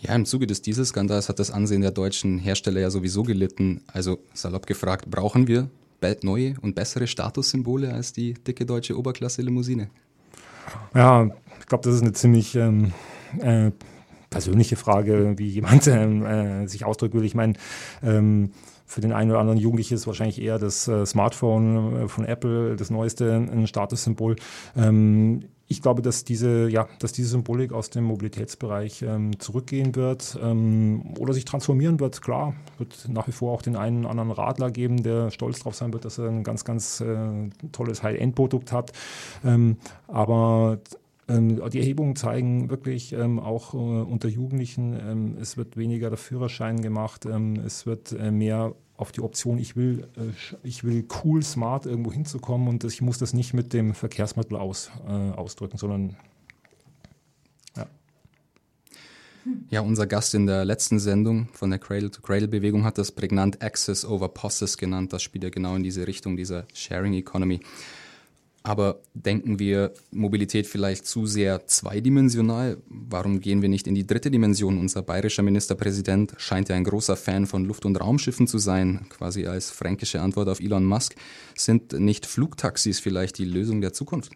Ja, 0.02 0.16
im 0.16 0.26
Zuge 0.26 0.48
des 0.48 0.62
Dieselskandals 0.62 1.28
hat 1.28 1.40
das 1.40 1.52
Ansehen 1.52 1.82
der 1.82 1.92
deutschen 1.92 2.40
Hersteller 2.40 2.80
ja 2.80 2.90
sowieso 2.90 3.24
gelitten. 3.24 3.82
Also 3.88 4.20
salopp 4.34 4.66
gefragt, 4.66 5.10
brauchen 5.10 5.48
wir 5.48 5.70
bald 6.00 6.24
neue 6.24 6.56
und 6.62 6.76
bessere 6.76 7.06
Statussymbole 7.06 7.94
als 7.94 8.14
die 8.14 8.34
dicke 8.34 8.66
deutsche 8.66 8.98
Oberklasse-Limousine? 8.98 9.90
Ja, 10.96 11.30
ich 11.60 11.66
glaube, 11.66 11.84
das 11.84 11.96
ist 11.96 12.02
eine 12.02 12.14
ziemlich 12.14 12.56
ähm, 12.56 12.94
äh, 13.40 13.72
persönliche 14.30 14.76
Frage, 14.76 15.36
wie 15.38 15.48
jemand 15.48 15.88
ähm, 15.88 16.26
äh, 16.26 16.68
sich 16.68 16.86
ausdrücken 16.86 17.20
will. 17.20 17.26
Ich 17.26 17.36
meine, 17.36 17.54
ähm, 18.04 18.52
für 18.86 19.02
den 19.02 19.12
einen 19.12 19.30
oder 19.30 19.40
anderen 19.40 19.60
Jugendlichen 19.60 19.94
ist 19.94 20.08
wahrscheinlich 20.08 20.42
eher 20.42 20.58
das 20.58 20.88
äh, 20.88 21.06
Smartphone 21.06 21.96
äh, 21.96 22.08
von 22.08 22.26
Apple 22.26 22.76
das 22.76 22.90
neueste 22.90 23.34
ein 23.34 23.68
Statussymbol. 23.68 24.36
Ähm, 24.76 25.44
ich 25.72 25.84
glaube, 25.84 26.02
dass 26.02 26.24
diese, 26.24 26.68
ja, 26.68 26.88
dass 26.98 27.12
diese 27.12 27.30
Symbolik 27.30 27.72
aus 27.72 27.92
dem 27.92 28.04
Mobilitätsbereich 28.06 29.04
ähm, 29.04 29.40
zurückgehen 29.40 29.96
wird 29.96 30.38
ähm, 30.42 31.14
oder 31.20 31.34
sich 31.34 31.46
transformieren 31.46 32.00
wird. 32.00 32.24
Klar, 32.24 32.56
wird 32.80 33.08
nach 33.08 33.28
wie 33.28 33.32
vor 33.32 33.54
auch 33.54 33.62
den 33.62 33.76
einen 33.76 34.00
oder 34.00 34.10
anderen 34.10 34.32
Radler 34.32 34.72
geben, 34.72 35.04
der 35.04 35.30
stolz 35.30 35.60
darauf 35.60 35.76
sein 35.76 35.94
wird, 35.94 36.06
dass 36.06 36.18
er 36.18 36.26
ein 36.26 36.44
ganz, 36.44 36.66
ganz 36.66 37.02
äh, 37.02 37.50
tolles 37.72 38.02
High-End-Produkt 38.02 38.72
hat. 38.72 38.92
Ähm, 39.46 39.78
aber 40.08 40.80
ähm, 41.30 41.62
die 41.70 41.80
Erhebungen 41.80 42.16
zeigen 42.16 42.70
wirklich 42.70 43.14
ähm, 43.14 43.40
auch 43.40 43.74
äh, 43.74 43.78
unter 43.78 44.28
Jugendlichen, 44.28 45.00
ähm, 45.00 45.38
es 45.40 45.56
wird 45.56 45.78
weniger 45.78 46.10
der 46.10 46.18
Führerschein 46.18 46.82
gemacht, 46.82 47.26
ähm, 47.26 47.56
es 47.66 47.86
wird 47.86 48.12
äh, 48.12 48.32
mehr 48.32 48.74
auf 48.98 49.12
die 49.12 49.22
Option, 49.22 49.60
ich 49.60 49.76
will, 49.76 50.08
äh, 50.18 50.32
ich 50.64 50.84
will 50.84 51.06
cool, 51.24 51.44
smart 51.44 51.86
irgendwo 51.86 52.12
hinzukommen 52.12 52.68
und 52.68 52.84
ich 52.84 53.02
muss 53.02 53.20
das 53.20 53.34
nicht 53.34 53.54
mit 53.54 53.74
dem 53.74 53.94
Verkehrsmittel 53.94 54.58
aus, 54.58 54.92
äh, 55.08 55.12
ausdrücken, 55.12 55.78
sondern 55.78 56.18
ja. 59.70 59.82
Unser 59.82 60.06
Gast 60.06 60.36
in 60.36 60.46
der 60.48 60.66
letzten 60.66 61.00
Sendung 61.00 61.48
von 61.54 61.70
der 61.70 61.80
Cradle-to-Cradle-Bewegung 61.80 62.84
hat 62.84 62.98
das 62.98 63.12
prägnant 63.12 63.62
Access 63.64 64.06
over 64.06 64.30
Posses 64.30 64.78
genannt. 64.78 65.14
Das 65.14 65.24
spielt 65.24 65.44
ja 65.44 65.50
genau 65.50 65.76
in 65.76 65.84
diese 65.84 66.06
Richtung 66.06 66.36
dieser 66.38 66.66
Sharing 66.74 67.14
Economy. 67.14 67.62
Aber 68.64 69.00
denken 69.14 69.58
wir 69.58 69.94
Mobilität 70.12 70.68
vielleicht 70.68 71.06
zu 71.06 71.26
sehr 71.26 71.66
zweidimensional? 71.66 72.78
Warum 72.88 73.40
gehen 73.40 73.62
wir 73.62 73.70
nicht 73.70 73.88
in 73.88 73.96
die 73.96 74.06
dritte 74.06 74.30
Dimension? 74.30 74.80
Unser 74.80 75.02
bayerischer 75.02 75.44
Ministerpräsident 75.44 76.34
scheint 76.38 76.70
ja 76.70 76.76
ein 76.76 76.84
großer 76.84 77.16
Fan 77.16 77.48
von 77.48 77.64
Luft- 77.66 77.86
und 77.86 78.00
Raumschiffen 78.00 78.48
zu 78.48 78.58
sein, 78.58 79.06
quasi 79.10 79.46
als 79.46 79.72
fränkische 79.72 80.22
Antwort 80.22 80.50
auf 80.50 80.60
Elon 80.60 80.86
Musk. 80.86 81.16
Sind 81.56 81.94
nicht 81.94 82.26
Flugtaxis 82.26 83.00
vielleicht 83.00 83.38
die 83.38 83.46
Lösung 83.46 83.80
der 83.82 83.94
Zukunft? 83.94 84.34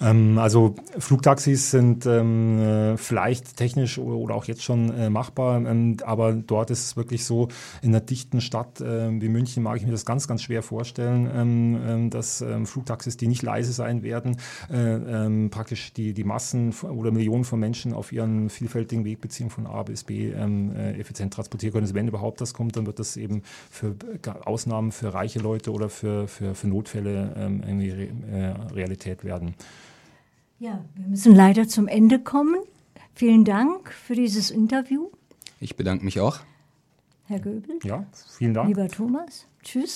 Ähm, 0.00 0.38
also 0.38 0.74
Flugtaxis 0.98 1.70
sind 1.70 2.04
ähm, 2.06 2.58
äh, 2.58 2.96
vielleicht 2.96 3.56
technisch 3.56 3.98
oder 3.98 4.34
auch 4.34 4.44
jetzt 4.46 4.62
schon 4.62 4.92
äh, 4.92 5.08
machbar, 5.08 5.64
ähm, 5.64 5.96
aber 6.04 6.32
dort 6.32 6.70
ist 6.70 6.84
es 6.84 6.96
wirklich 6.96 7.24
so, 7.24 7.48
in 7.80 7.90
einer 7.90 8.00
dichten 8.00 8.40
Stadt 8.40 8.80
äh, 8.80 9.10
wie 9.20 9.28
München 9.28 9.62
mag 9.62 9.76
ich 9.76 9.86
mir 9.86 9.92
das 9.92 10.04
ganz, 10.04 10.26
ganz 10.26 10.42
schwer 10.42 10.62
vorstellen, 10.62 11.30
ähm, 11.32 11.80
ähm, 11.86 12.10
dass 12.10 12.40
ähm, 12.40 12.66
Flugtaxis, 12.66 13.16
die 13.16 13.28
nicht 13.28 13.42
leise 13.42 13.72
sein 13.72 14.02
werden, 14.02 14.36
äh, 14.68 15.48
praktisch 15.48 15.92
die, 15.92 16.12
die 16.12 16.24
Massen 16.24 16.72
oder 16.82 17.12
Millionen 17.12 17.44
von 17.44 17.60
Menschen 17.60 17.92
auf 17.92 18.10
ihren 18.10 18.50
vielfältigen 18.50 19.04
Wegbeziehungen 19.04 19.50
von 19.50 19.66
A 19.66 19.82
bis 19.84 20.04
B 20.04 20.30
äh, 20.30 21.00
effizient 21.00 21.32
transportieren 21.34 21.72
können. 21.72 21.84
Also 21.84 21.94
wenn 21.94 22.08
überhaupt 22.08 22.40
das 22.40 22.52
kommt, 22.52 22.76
dann 22.76 22.86
wird 22.86 22.98
das 22.98 23.16
eben 23.16 23.42
für 23.70 23.94
Ausnahmen 24.44 24.90
für 24.90 25.14
reiche 25.14 25.38
Leute 25.38 25.72
oder 25.72 25.88
für, 25.88 26.26
für, 26.26 26.54
für 26.54 26.66
Notfälle 26.66 27.32
irgendwie 27.36 27.90
Re 27.90 28.08
äh, 28.32 28.72
Realität 28.74 29.24
werden. 29.24 29.54
Ja, 30.58 30.84
wir 30.94 31.06
müssen 31.08 31.34
leider 31.34 31.68
zum 31.68 31.88
Ende 31.88 32.18
kommen. 32.18 32.56
Vielen 33.14 33.44
Dank 33.44 33.92
für 33.92 34.14
dieses 34.14 34.50
Interview. 34.50 35.08
Ich 35.60 35.76
bedanke 35.76 36.04
mich 36.04 36.20
auch. 36.20 36.40
Herr 37.26 37.40
Göbel. 37.40 37.78
Ja, 37.84 38.06
vielen 38.36 38.54
Dank. 38.54 38.68
Lieber 38.68 38.88
Thomas. 38.88 39.46
Tschüss. 39.62 39.92